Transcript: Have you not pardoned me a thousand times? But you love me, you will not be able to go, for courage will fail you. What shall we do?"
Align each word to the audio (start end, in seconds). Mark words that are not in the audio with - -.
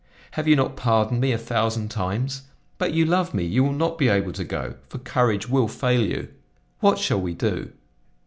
Have 0.31 0.47
you 0.47 0.55
not 0.55 0.75
pardoned 0.75 1.21
me 1.21 1.31
a 1.31 1.37
thousand 1.37 1.89
times? 1.89 2.41
But 2.79 2.95
you 2.95 3.05
love 3.05 3.35
me, 3.35 3.43
you 3.45 3.63
will 3.63 3.71
not 3.71 3.99
be 3.99 4.07
able 4.07 4.31
to 4.33 4.43
go, 4.43 4.77
for 4.89 4.97
courage 4.97 5.47
will 5.47 5.67
fail 5.67 6.01
you. 6.03 6.29
What 6.79 6.97
shall 6.97 7.21
we 7.21 7.35
do?" 7.35 7.71